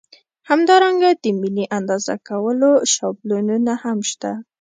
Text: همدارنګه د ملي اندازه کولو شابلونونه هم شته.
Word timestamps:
همدارنګه 0.49 1.09
د 1.23 1.25
ملي 1.41 1.65
اندازه 1.77 2.15
کولو 2.27 2.71
شابلونونه 2.93 3.73
هم 3.83 3.97
شته. 4.09 4.31